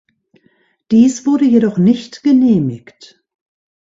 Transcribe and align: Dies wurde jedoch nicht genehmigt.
Dies 0.89 1.27
wurde 1.27 1.45
jedoch 1.45 1.77
nicht 1.77 2.23
genehmigt. 2.23 3.23